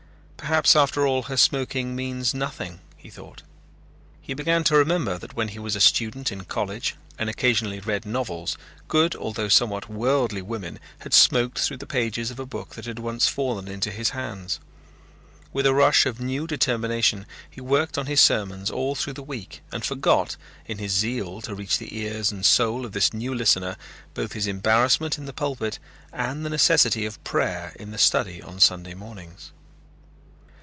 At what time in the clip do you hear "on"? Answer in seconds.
17.97-18.07, 28.41-28.59